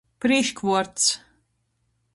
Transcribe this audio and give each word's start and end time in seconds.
Prīškvuords. 0.23 1.09